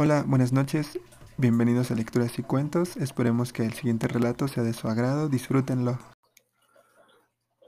[0.00, 0.96] Hola, buenas noches.
[1.38, 2.96] Bienvenidos a Lecturas y Cuentos.
[2.96, 5.28] Esperemos que el siguiente relato sea de su agrado.
[5.28, 5.98] Disfrútenlo.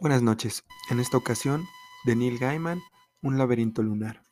[0.01, 0.63] Buenas noches.
[0.91, 1.65] En esta ocasión,
[2.05, 2.79] de Neil Gaiman,
[3.21, 4.23] Un laberinto lunar.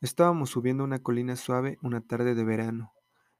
[0.00, 2.94] Estábamos subiendo una colina suave una tarde de verano.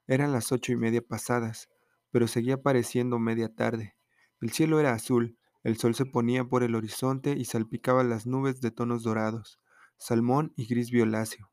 [0.05, 1.67] Eran las ocho y media pasadas,
[2.11, 3.95] pero seguía pareciendo media tarde.
[4.41, 8.61] El cielo era azul, el sol se ponía por el horizonte y salpicaba las nubes
[8.61, 9.59] de tonos dorados,
[9.97, 11.50] salmón y gris violáceo.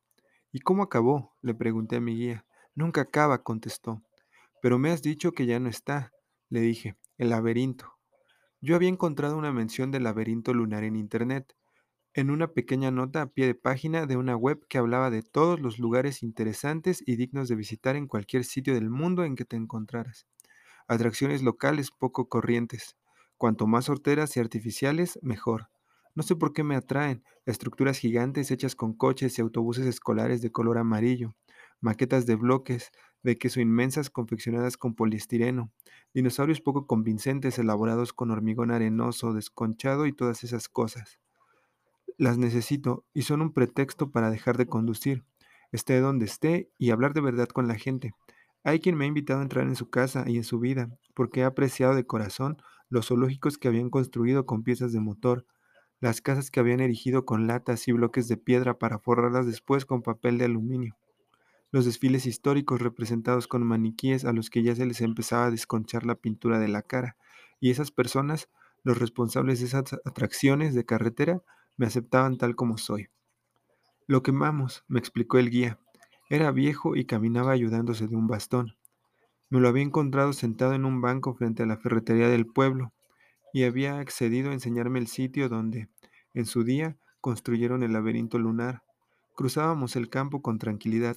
[0.53, 1.35] ¿Y cómo acabó?
[1.43, 2.47] le pregunté a mi guía.
[2.75, 4.03] Nunca acaba, contestó.
[4.63, 6.13] Pero me has dicho que ya no está,
[6.49, 7.93] le dije, el laberinto.
[8.61, 11.55] Yo había encontrado una mención del laberinto lunar en Internet,
[12.15, 15.61] en una pequeña nota a pie de página de una web que hablaba de todos
[15.61, 19.57] los lugares interesantes y dignos de visitar en cualquier sitio del mundo en que te
[19.57, 20.27] encontraras.
[20.89, 22.97] Atracciones locales poco corrientes.
[23.37, 25.69] Cuanto más sorteras y artificiales, mejor.
[26.19, 27.23] No sé por qué me atraen.
[27.47, 31.37] Estructuras gigantes hechas con coches y autobuses escolares de color amarillo.
[31.81, 32.91] Maquetas de bloques
[33.23, 35.71] de queso inmensas confeccionadas con poliestireno.
[36.13, 41.21] Dinosaurios poco convincentes elaborados con hormigón arenoso, desconchado y todas esas cosas.
[42.17, 45.25] Las necesito y son un pretexto para dejar de conducir,
[45.71, 48.13] esté donde esté y hablar de verdad con la gente.
[48.65, 51.43] Hay quien me ha invitado a entrar en su casa y en su vida, porque
[51.43, 55.47] he apreciado de corazón los zoológicos que habían construido con piezas de motor,
[56.01, 60.03] las casas que habían erigido con latas y bloques de piedra para forrarlas después con
[60.03, 60.97] papel de aluminio,
[61.71, 66.07] los desfiles históricos representados con maniquíes a los que ya se les empezaba a desconchar
[66.07, 67.17] la pintura de la cara,
[67.61, 68.49] y esas personas,
[68.85, 71.43] los responsables de esas atracciones de carretera,
[71.77, 73.09] me aceptaban tal como soy.
[74.07, 75.79] Lo quemamos, me explicó el guía.
[76.31, 78.77] Era viejo y caminaba ayudándose de un bastón.
[79.51, 82.93] Me lo había encontrado sentado en un banco frente a la ferretería del pueblo,
[83.53, 85.89] y había accedido a enseñarme el sitio donde,
[86.35, 88.83] en su día, construyeron el laberinto lunar.
[89.35, 91.17] Cruzábamos el campo con tranquilidad.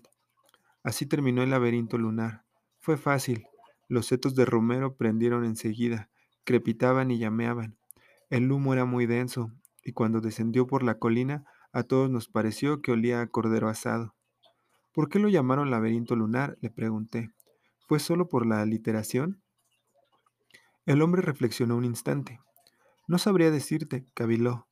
[0.83, 2.43] Así terminó el laberinto lunar.
[2.79, 3.45] Fue fácil.
[3.87, 6.09] Los setos de romero prendieron enseguida,
[6.43, 7.77] crepitaban y llameaban.
[8.29, 9.51] El humo era muy denso,
[9.83, 14.15] y cuando descendió por la colina, a todos nos pareció que olía a cordero asado.
[14.93, 16.57] ¿Por qué lo llamaron laberinto lunar?
[16.61, 17.31] le pregunté.
[17.87, 19.40] ¿Fue solo por la aliteración?
[20.85, 22.39] El hombre reflexionó un instante.
[23.07, 24.67] No sabría decirte, caviló.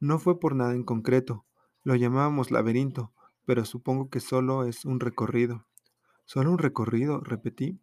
[0.00, 1.46] No fue por nada en concreto.
[1.82, 3.12] Lo llamábamos laberinto,
[3.44, 5.66] pero supongo que solo es un recorrido.
[6.26, 7.20] ¿Solo un recorrido?
[7.20, 7.80] repetí.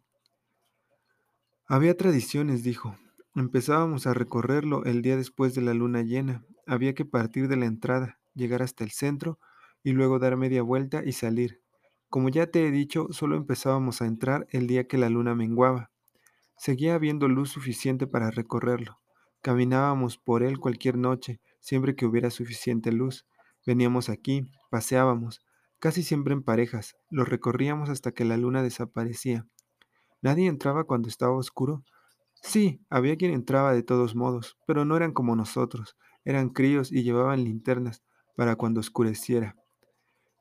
[1.66, 2.96] Había tradiciones, dijo.
[3.34, 6.46] Empezábamos a recorrerlo el día después de la luna llena.
[6.66, 9.38] Había que partir de la entrada, llegar hasta el centro
[9.82, 11.60] y luego dar media vuelta y salir.
[12.08, 15.90] Como ya te he dicho, solo empezábamos a entrar el día que la luna menguaba.
[16.56, 18.98] Seguía habiendo luz suficiente para recorrerlo.
[19.42, 23.26] Caminábamos por él cualquier noche, siempre que hubiera suficiente luz.
[23.66, 25.42] Veníamos aquí, paseábamos,
[25.78, 29.46] casi siempre en parejas, lo recorríamos hasta que la luna desaparecía.
[30.22, 31.84] ¿Nadie entraba cuando estaba oscuro?
[32.34, 37.02] Sí, había quien entraba de todos modos, pero no eran como nosotros, eran críos y
[37.02, 38.02] llevaban linternas
[38.36, 39.56] para cuando oscureciera.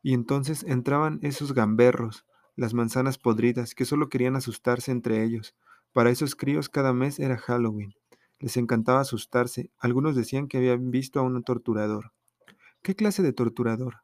[0.02, 5.56] Y entonces entraban esos gamberros, las manzanas podridas, que solo querían asustarse entre ellos,
[5.96, 7.94] para esos críos cada mes era Halloween.
[8.40, 9.72] Les encantaba asustarse.
[9.80, 12.12] Algunos decían que habían visto a un torturador.
[12.82, 14.02] ¿Qué clase de torturador?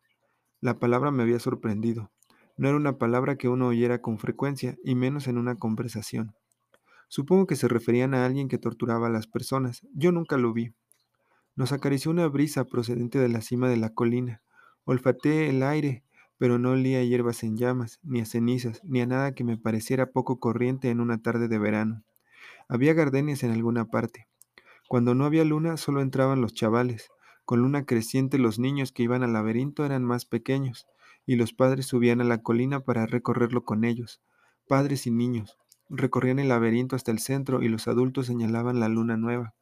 [0.62, 2.10] La palabra me había sorprendido.
[2.56, 6.34] No era una palabra que uno oyera con frecuencia, y menos en una conversación.
[7.10, 9.82] Supongo que se referían a alguien que torturaba a las personas.
[9.94, 10.74] Yo nunca lo vi.
[11.58, 14.42] Nos acarició una brisa procedente de la cima de la colina.
[14.86, 16.06] Olfateé el aire
[16.42, 19.58] pero no olía a hierbas en llamas, ni a cenizas, ni a nada que me
[19.58, 22.02] pareciera poco corriente en una tarde de verano.
[22.68, 24.28] Había gardenias en alguna parte.
[24.88, 27.12] Cuando no había luna solo entraban los chavales.
[27.46, 30.88] Con luna creciente los niños que iban al laberinto eran más pequeños,
[31.28, 34.20] y los padres subían a la colina para recorrerlo con ellos.
[34.68, 35.60] Padres y niños.
[35.90, 39.54] Recorrían el laberinto hasta el centro y los adultos señalaban la luna nueva.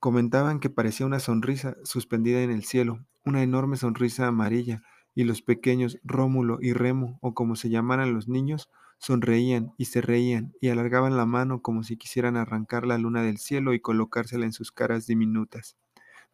[0.00, 4.82] Comentaban que parecía una sonrisa suspendida en el cielo, una enorme sonrisa amarilla,
[5.14, 10.00] y los pequeños Rómulo y Remo, o como se llamaran los niños, sonreían y se
[10.00, 14.46] reían y alargaban la mano como si quisieran arrancar la luna del cielo y colocársela
[14.46, 15.76] en sus caras diminutas.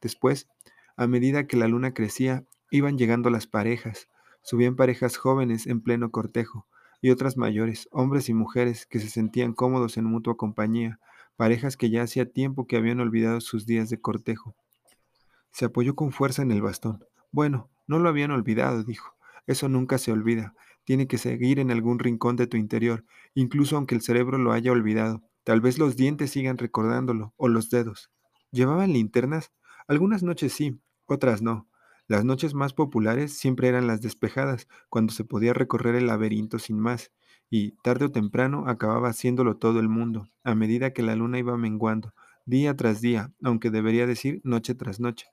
[0.00, 0.48] Después,
[0.96, 4.08] a medida que la luna crecía, iban llegando las parejas.
[4.42, 6.66] Subían parejas jóvenes en pleno cortejo
[7.00, 10.98] y otras mayores, hombres y mujeres que se sentían cómodos en mutua compañía,
[11.36, 14.54] parejas que ya hacía tiempo que habían olvidado sus días de cortejo.
[15.52, 17.04] Se apoyó con fuerza en el bastón.
[17.30, 19.16] Bueno, no lo habían olvidado, dijo.
[19.48, 20.54] Eso nunca se olvida.
[20.84, 23.04] Tiene que seguir en algún rincón de tu interior,
[23.34, 25.22] incluso aunque el cerebro lo haya olvidado.
[25.42, 28.10] Tal vez los dientes sigan recordándolo, o los dedos.
[28.52, 29.52] ¿Llevaban linternas?
[29.86, 31.66] Algunas noches sí, otras no.
[32.06, 36.78] Las noches más populares siempre eran las despejadas, cuando se podía recorrer el laberinto sin
[36.78, 37.12] más,
[37.50, 41.56] y tarde o temprano acababa haciéndolo todo el mundo, a medida que la luna iba
[41.56, 42.14] menguando,
[42.46, 45.26] día tras día, aunque debería decir noche tras noche.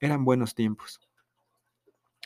[0.00, 1.00] Eran buenos tiempos.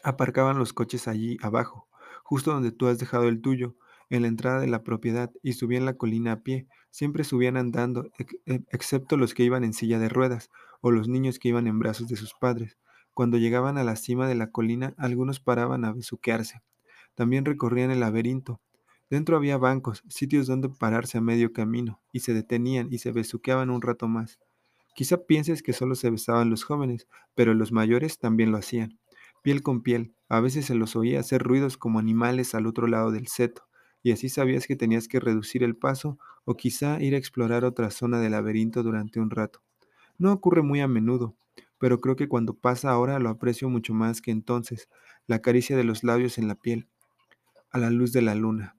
[0.05, 1.89] Aparcaban los coches allí abajo,
[2.25, 3.75] justo donde tú has dejado el tuyo,
[4.11, 6.69] en la entrada de la propiedad, y subían la colina a pie.
[6.91, 8.11] Siempre subían andando,
[8.47, 10.51] e, excepto los que iban en silla de ruedas,
[10.83, 12.77] o los niños que iban en brazos de sus padres.
[13.15, 16.61] Cuando llegaban a la cima de la colina, algunos paraban a besuquearse.
[17.15, 18.61] También recorrían el laberinto.
[19.09, 23.71] Dentro había bancos, sitios donde pararse a medio camino, y se detenían y se besuqueaban
[23.71, 24.39] un rato más.
[24.95, 28.99] Quizá pienses que solo se besaban los jóvenes, pero los mayores también lo hacían.
[29.45, 33.11] Piel con piel, a veces se los oía hacer ruidos como animales al otro lado
[33.11, 33.67] del seto,
[34.03, 37.91] y así sabías que tenías que reducir el paso o quizá ir a explorar otra
[37.91, 39.61] zona del laberinto durante un rato.
[40.17, 41.37] No ocurre muy a menudo,
[41.77, 44.89] pero creo que cuando pasa ahora lo aprecio mucho más que entonces,
[45.27, 46.89] la caricia de los labios en la piel,
[47.71, 48.79] a la luz de la luna.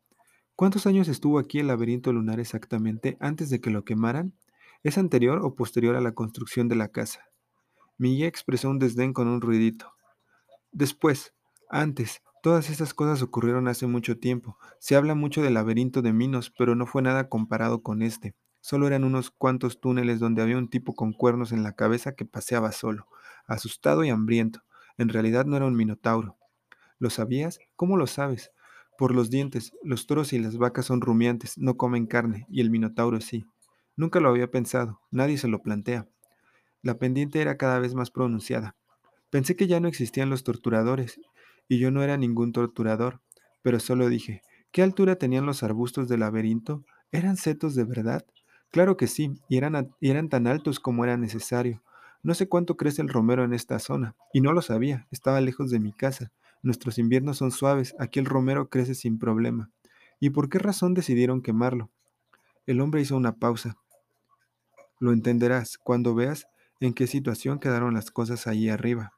[0.56, 4.33] ¿Cuántos años estuvo aquí el laberinto lunar exactamente antes de que lo quemaran?
[4.81, 7.29] ¿Es anterior o posterior a la construcción de la casa?
[8.00, 9.95] Mi expresó un desdén con un ruidito.
[10.75, 11.33] Después,
[11.69, 14.57] antes, todas esas cosas ocurrieron hace mucho tiempo.
[14.77, 18.36] Se habla mucho del laberinto de Minos, pero no fue nada comparado con este.
[18.60, 22.25] Solo eran unos cuantos túneles donde había un tipo con cuernos en la cabeza que
[22.25, 23.07] paseaba solo,
[23.48, 24.63] asustado y hambriento.
[24.98, 26.36] En realidad no era un minotauro.
[27.00, 27.60] ¿Lo sabías?
[27.77, 28.51] ¿Cómo lo sabes?
[28.98, 32.69] Por los dientes, los toros y las vacas son rumiantes, no comen carne, y el
[32.69, 33.45] minotauro sí.
[33.95, 36.10] Nunca lo había pensado, nadie se lo plantea.
[36.81, 38.75] La pendiente era cada vez más pronunciada.
[39.36, 41.20] Pensé que ya no existían los torturadores,
[41.68, 43.20] y yo no era ningún torturador,
[43.64, 46.86] pero solo dije, ¿qué altura tenían los arbustos del laberinto?
[47.12, 48.26] ¿Eran setos de verdad?
[48.72, 51.84] Claro que sí, y eran, eran tan altos como era necesario.
[52.24, 55.70] No sé cuánto crece el romero en esta zona, y no lo sabía, estaba lejos
[55.70, 56.32] de mi casa.
[56.64, 59.70] Nuestros inviernos son suaves, aquí el romero crece sin problema.
[60.22, 61.90] ¿Y por qué razón decidieron quemarlo?
[62.68, 63.76] El hombre hizo una pausa.
[65.02, 66.48] Lo entenderás cuando veas
[66.80, 69.14] en qué situación quedaron las cosas allí arriba.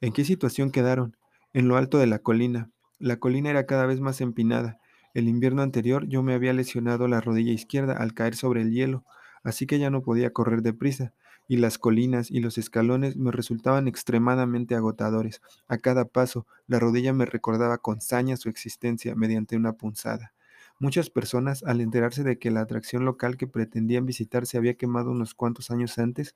[0.00, 1.16] ¿En qué situación quedaron?
[1.52, 2.70] En lo alto de la colina.
[2.98, 4.78] La colina era cada vez más empinada,
[5.16, 9.02] el invierno anterior yo me había lesionado la rodilla izquierda al caer sobre el hielo,
[9.42, 11.14] así que ya no podía correr deprisa,
[11.48, 15.40] y las colinas y los escalones me resultaban extremadamente agotadores.
[15.68, 20.34] A cada paso, la rodilla me recordaba con saña su existencia mediante una punzada.
[20.78, 25.12] Muchas personas, al enterarse de que la atracción local que pretendían visitar se había quemado
[25.12, 26.34] unos cuantos años antes,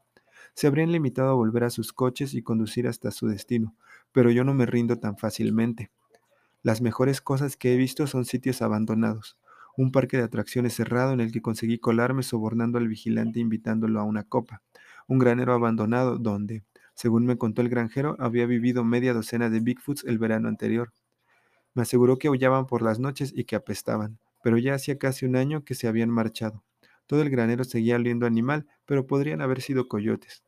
[0.55, 3.75] se habrían limitado a volver a sus coches y conducir hasta su destino,
[4.13, 5.91] pero yo no me rindo tan fácilmente.
[6.63, 9.39] Las mejores cosas que he visto son sitios abandonados.
[9.77, 14.05] Un parque de atracciones cerrado en el que conseguí colarme sobornando al vigilante invitándolo a
[14.05, 14.63] una copa.
[15.09, 16.65] Un granero abandonado donde,
[16.95, 20.93] según me contó el granjero, había vivido media docena de Bigfoots el verano anterior.
[21.73, 25.37] Me aseguró que aullaban por las noches y que apestaban, pero ya hacía casi un
[25.37, 26.63] año que se habían marchado.
[27.11, 30.45] Todo el granero seguía oliendo animal, pero podrían haber sido coyotes.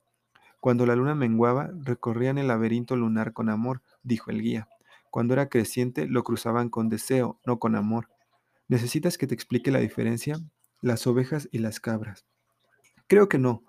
[0.61, 4.69] Cuando la luna menguaba, recorrían el laberinto lunar con amor, dijo el guía.
[5.11, 8.11] Cuando era creciente lo cruzaban con deseo, no con amor.
[8.69, 10.39] ¿Necesitas que te explique la diferencia?
[10.83, 12.27] Las ovejas y las cabras.
[13.09, 13.65] Creo que no.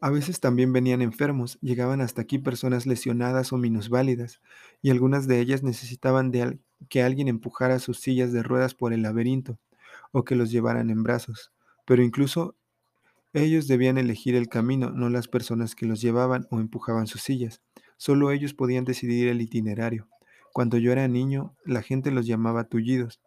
[0.00, 4.40] A veces también venían enfermos, llegaban hasta aquí personas lesionadas o minusválidas,
[4.80, 9.02] y algunas de ellas necesitaban de que alguien empujara sus sillas de ruedas por el
[9.02, 9.58] laberinto,
[10.12, 11.52] o que los llevaran en brazos.
[11.88, 12.54] Pero incluso
[13.32, 17.62] ellos debían elegir el camino, no las personas que los llevaban o empujaban sus sillas.
[17.96, 20.06] Solo ellos podían decidir el itinerario.
[20.52, 23.22] Cuando yo era niño, la gente los llamaba tullidos.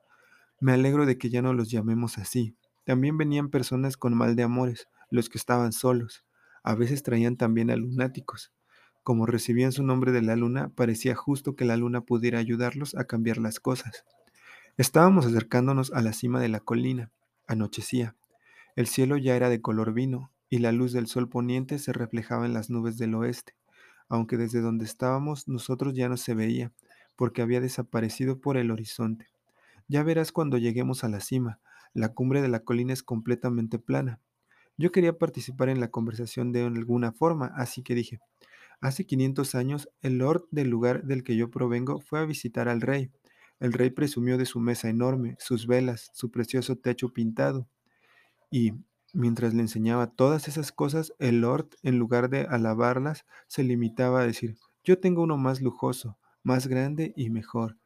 [0.59, 2.55] Me alegro de que ya no los llamemos así.
[2.85, 6.23] También venían personas con mal de amores, los que estaban solos.
[6.61, 8.53] A veces traían también a lunáticos.
[9.01, 13.05] Como recibían su nombre de la luna, parecía justo que la luna pudiera ayudarlos a
[13.05, 14.05] cambiar las cosas.
[14.77, 17.09] Estábamos acercándonos a la cima de la colina.
[17.47, 18.15] Anochecía.
[18.75, 22.45] El cielo ya era de color vino, y la luz del sol poniente se reflejaba
[22.45, 23.53] en las nubes del oeste,
[24.09, 26.71] aunque desde donde estábamos nosotros ya no se veía,
[27.15, 29.27] porque había desaparecido por el horizonte.
[29.87, 31.59] Ya verás cuando lleguemos a la cima,
[31.93, 34.19] la cumbre de la colina es completamente plana.
[34.77, 38.19] Yo quería participar en la conversación de alguna forma, así que dije,
[38.79, 42.81] hace 500 años el lord del lugar del que yo provengo fue a visitar al
[42.81, 43.11] rey.
[43.59, 47.67] El rey presumió de su mesa enorme, sus velas, su precioso techo pintado.
[48.51, 48.73] Y,
[49.13, 54.27] mientras le enseñaba todas esas cosas, el lord, en lugar de alabarlas, se limitaba a
[54.27, 57.77] decir, yo tengo uno más lujoso, más grande y mejor.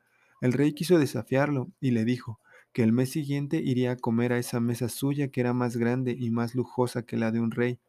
[0.41, 2.39] El rey quiso desafiarlo y le dijo
[2.74, 6.15] que el mes siguiente iría a comer a esa mesa suya que era más grande
[6.17, 7.79] y más lujosa que la de un rey,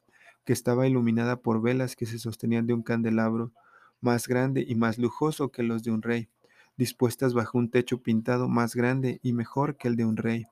[0.45, 3.53] que estaba iluminada por velas que se sostenían de un candelabro
[4.01, 6.29] más grande y más lujoso que los de un rey,
[6.77, 10.47] dispuestas bajo un techo pintado más grande y mejor que el de un rey.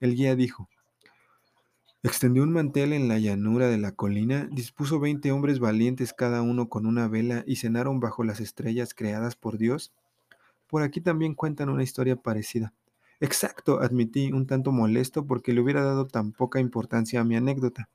[0.00, 0.68] El guía dijo,
[2.04, 6.68] Extendió un mantel en la llanura de la colina, dispuso veinte hombres valientes cada uno
[6.68, 9.92] con una vela y cenaron bajo las estrellas creadas por Dios.
[10.66, 12.72] Por aquí también cuentan una historia parecida.
[13.20, 17.88] Exacto, admití, un tanto molesto porque le hubiera dado tan poca importancia a mi anécdota.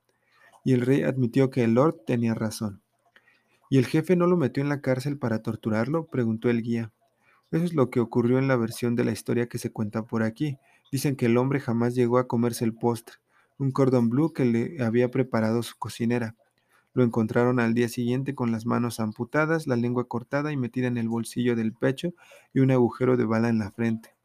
[0.64, 2.82] Y el rey admitió que el lord tenía razón.
[3.70, 6.06] ¿Y el jefe no lo metió en la cárcel para torturarlo?
[6.06, 6.94] preguntó el guía.
[7.52, 10.24] Eso es lo que ocurrió en la versión de la historia que se cuenta por
[10.24, 10.58] aquí.
[10.94, 13.18] Dicen que el hombre jamás llegó a comerse el postre,
[13.58, 16.36] un cordón blue que le había preparado su cocinera.
[16.94, 20.98] Lo encontraron al día siguiente con las manos amputadas, la lengua cortada y metida en
[20.98, 22.14] el bolsillo del pecho
[22.54, 24.16] y un agujero de bala en la frente.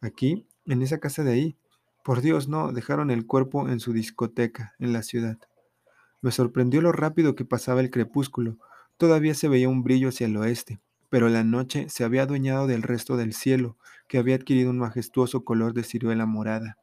[0.00, 1.56] Aquí, en esa casa de ahí.
[2.04, 5.38] Por Dios, no, dejaron el cuerpo en su discoteca, en la ciudad.
[6.20, 8.58] Me sorprendió lo rápido que pasaba el crepúsculo.
[8.96, 12.82] Todavía se veía un brillo hacia el oeste, pero la noche se había adueñado del
[12.82, 13.76] resto del cielo,
[14.08, 16.76] que había adquirido un majestuoso color de ciruela morada.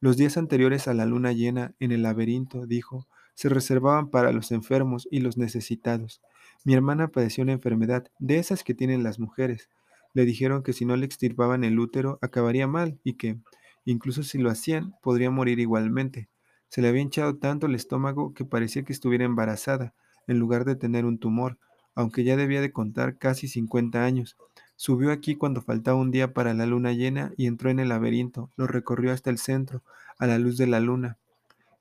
[0.00, 4.52] Los días anteriores a la luna llena en el laberinto, dijo, se reservaban para los
[4.52, 6.22] enfermos y los necesitados.
[6.64, 9.70] Mi hermana padeció una enfermedad, de esas que tienen las mujeres.
[10.14, 13.38] Le dijeron que si no le extirpaban el útero acabaría mal y que,
[13.84, 16.28] incluso si lo hacían, podría morir igualmente.
[16.68, 19.94] Se le había hinchado tanto el estómago que parecía que estuviera embarazada,
[20.28, 21.58] en lugar de tener un tumor,
[21.96, 24.36] aunque ya debía de contar casi 50 años.
[24.80, 28.48] Subió aquí cuando faltaba un día para la luna llena y entró en el laberinto,
[28.54, 29.82] lo recorrió hasta el centro,
[30.20, 31.18] a la luz de la luna,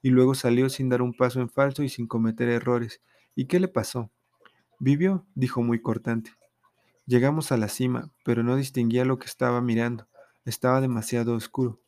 [0.01, 2.99] y luego salió sin dar un paso en falso y sin cometer errores.
[3.35, 4.09] ¿Y qué le pasó?
[4.79, 6.31] Vivió, dijo muy cortante.
[7.05, 10.07] Llegamos a la cima, pero no distinguía lo que estaba mirando.
[10.43, 11.79] Estaba demasiado oscuro.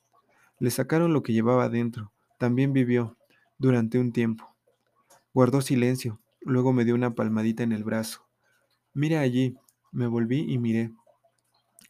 [0.59, 2.11] Le sacaron lo que llevaba adentro.
[2.37, 3.17] También vivió,
[3.57, 4.55] durante un tiempo.
[5.33, 8.27] Guardó silencio, luego me dio una palmadita en el brazo.
[8.93, 9.57] Mira allí.
[9.91, 10.91] Me volví y miré.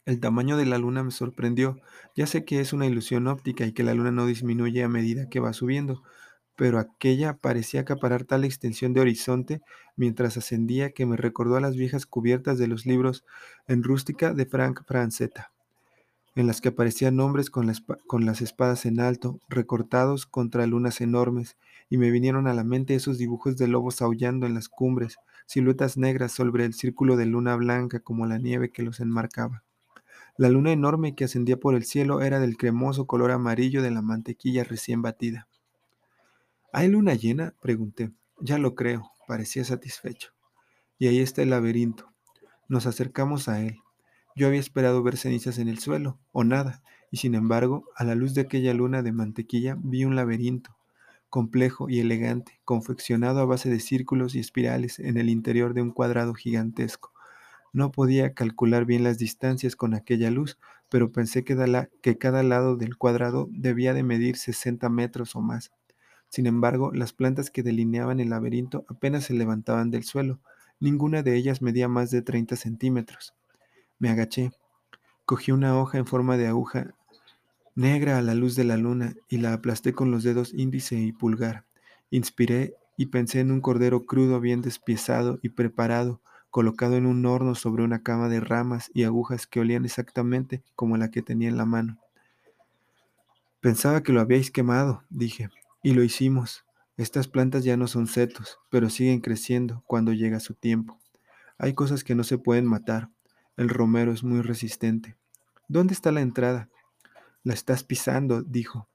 [0.06, 1.78] El tamaño de la luna me sorprendió.
[2.16, 5.28] Ya sé que es una ilusión óptica y que la luna no disminuye a medida
[5.28, 6.02] que va subiendo,
[6.56, 9.60] pero aquella parecía acaparar tal extensión de horizonte
[9.96, 13.24] mientras ascendía que me recordó a las viejas cubiertas de los libros
[13.68, 15.52] en rústica de Frank Francetta,
[16.34, 17.72] en las que aparecían hombres con,
[18.06, 21.56] con las espadas en alto, recortados contra lunas enormes,
[21.88, 25.18] y me vinieron a la mente esos dibujos de lobos aullando en las cumbres,
[25.50, 29.64] siluetas negras sobre el círculo de luna blanca como la nieve que los enmarcaba.
[30.36, 34.00] La luna enorme que ascendía por el cielo era del cremoso color amarillo de la
[34.00, 35.48] mantequilla recién batida.
[36.72, 37.52] ¿Hay luna llena?
[37.60, 38.12] pregunté.
[38.38, 40.30] Ya lo creo, parecía satisfecho.
[41.00, 42.12] Y ahí está el laberinto.
[42.68, 43.80] Nos acercamos a él.
[44.36, 46.80] Yo había esperado ver cenizas en el suelo, o nada,
[47.10, 50.76] y sin embargo, a la luz de aquella luna de mantequilla vi un laberinto,
[51.30, 55.92] complejo y elegante, confeccionado a base de círculos y espirales en el interior de un
[55.92, 57.12] cuadrado gigantesco,
[57.72, 60.58] no podía calcular bien las distancias con aquella luz,
[60.88, 65.72] pero pensé que, cada lado del cuadrado debía de medir 60 metros o más.
[66.28, 70.40] Sin embargo, las plantas que delineaban el laberinto apenas se levantaban del suelo.
[70.80, 73.34] Ninguna de ellas medía más de 30 centímetros.
[73.98, 74.50] Me agaché.
[75.24, 76.94] Cogí una hoja en forma de aguja
[77.80, 81.12] negra a la luz de la luna y la aplasté con los dedos índice y
[81.12, 81.64] pulgar.
[82.10, 86.20] Inspiré y pensé en un cordero crudo bien despiezado y preparado
[86.50, 90.96] colocado en un horno sobre una cama de ramas y agujas que olían exactamente como
[90.96, 91.98] la que tenía en la mano.
[93.60, 95.48] Pensaba que lo habíais quemado, dije,
[95.82, 96.64] y lo hicimos.
[96.96, 100.98] Estas plantas ya no son setos, pero siguen creciendo cuando llega su tiempo.
[101.56, 103.08] Hay cosas que no se pueden matar.
[103.56, 105.16] El romero es muy resistente.
[105.68, 106.68] ¿Dónde está la entrada?
[107.42, 108.88] La estás pisando, dijo.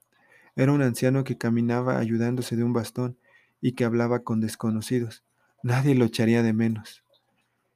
[0.56, 3.18] Era un anciano que caminaba ayudándose de un bastón
[3.60, 5.24] y que hablaba con desconocidos.
[5.64, 7.04] Nadie lo echaría de menos.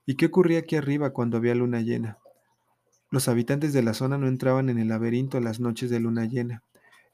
[0.06, 2.20] ¿Y qué ocurría aquí arriba cuando había luna llena?
[3.10, 6.64] Los habitantes de la zona no entraban en el laberinto las noches de luna llena.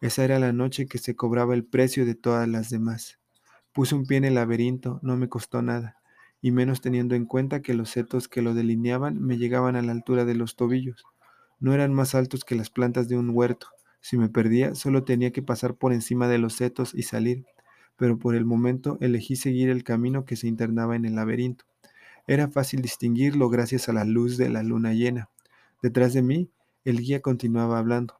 [0.01, 3.19] Esa era la noche que se cobraba el precio de todas las demás.
[3.71, 5.97] Puse un pie en el laberinto, no me costó nada,
[6.41, 9.93] y menos teniendo en cuenta que los setos que lo delineaban me llegaban a la
[9.93, 11.05] altura de los tobillos.
[11.65, 13.69] No eran más altos que las plantas de un huerto.
[13.99, 17.47] Si me perdía, solo tenía que pasar por encima de los setos y salir,
[17.95, 21.65] pero por el momento elegí seguir el camino que se internaba en el laberinto.
[22.27, 25.31] Era fácil distinguirlo gracias a la luz de la luna llena.
[25.81, 26.51] Detrás de mí,
[26.83, 28.19] el guía continuaba hablando.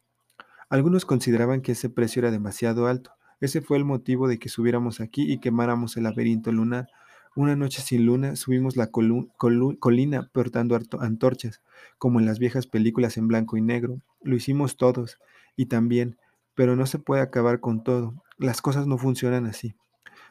[0.68, 3.12] Algunos consideraban que ese precio era demasiado alto.
[3.42, 6.88] Ese fue el motivo de que subiéramos aquí y quemáramos el laberinto lunar.
[7.36, 11.62] Una noche sin luna subimos la colina portando antorchas,
[11.98, 14.02] como en las viejas películas en blanco y negro.
[14.22, 15.20] Lo hicimos todos,
[15.56, 16.18] y también,
[16.56, 18.24] pero no se puede acabar con todo.
[18.38, 19.76] Las cosas no funcionan así.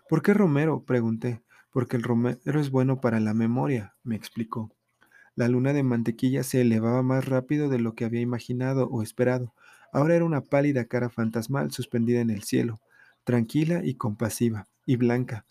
[0.09, 0.83] ¿Por qué Romero?
[0.85, 1.43] pregunté
[1.75, 4.71] porque el romero es bueno para la memoria, me explicó.
[5.35, 9.53] La luna de mantequilla se elevaba más rápido de lo que había imaginado o esperado.
[9.93, 12.81] Ahora era una pálida cara fantasmal suspendida en el cielo,
[13.25, 15.47] tranquila y compasiva, y blanca,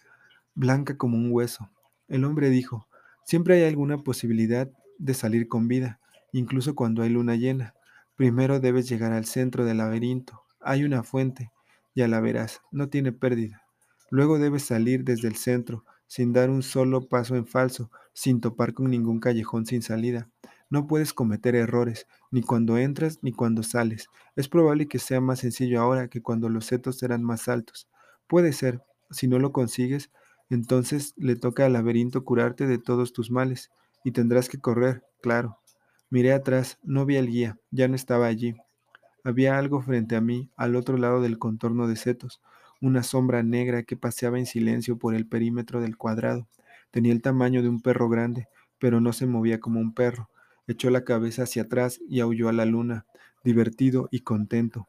[0.56, 1.70] blanca como un hueso.
[2.08, 2.88] El hombre dijo,
[3.26, 6.00] siempre hay alguna posibilidad de salir con vida,
[6.32, 7.74] incluso cuando hay luna llena.
[8.16, 10.44] Primero debes llegar al centro del laberinto.
[10.60, 11.52] Hay una fuente,
[11.96, 13.64] ya la verás, no tiene pérdida.
[14.10, 18.74] Luego debes salir desde el centro, sin dar un solo paso en falso, sin topar
[18.74, 20.30] con ningún callejón sin salida.
[20.70, 24.08] No puedes cometer errores, ni cuando entras ni cuando sales.
[24.36, 27.88] Es probable que sea más sencillo ahora que cuando los setos eran más altos.
[28.28, 30.12] Puede ser, si no lo consigues,
[30.54, 33.72] entonces le toca al laberinto curarte de todos tus males,
[34.04, 35.58] y tendrás que correr, claro.
[36.10, 38.56] Miré atrás, no vi al guía, ya no estaba allí.
[39.24, 42.42] Había algo frente a mí, al otro lado del contorno de setos,
[42.82, 46.48] una sombra negra que paseaba en silencio por el perímetro del cuadrado.
[46.92, 50.30] Tenía el tamaño de un perro grande, pero no se movía como un perro.
[50.68, 53.06] Echó la cabeza hacia atrás y aulló a la luna,
[53.44, 54.88] divertido y contento.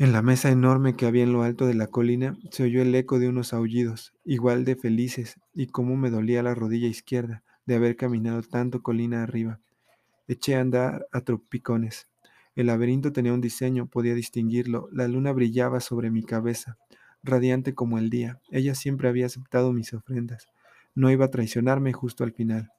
[0.00, 2.94] En la mesa enorme que había en lo alto de la colina se oyó el
[2.94, 7.74] eco de unos aullidos, igual de felices, y cómo me dolía la rodilla izquierda de
[7.74, 9.58] haber caminado tanto colina arriba.
[10.28, 12.06] Eché a andar a tropicones.
[12.54, 14.88] El laberinto tenía un diseño, podía distinguirlo.
[14.92, 16.78] La luna brillaba sobre mi cabeza,
[17.24, 18.40] radiante como el día.
[18.52, 20.46] Ella siempre había aceptado mis ofrendas.
[20.94, 22.70] No iba a traicionarme justo al final.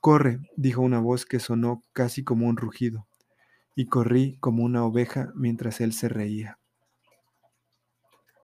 [0.00, 3.06] Corre, dijo una voz que sonó casi como un rugido.
[3.80, 6.59] Y corrí como una oveja mientras él se reía.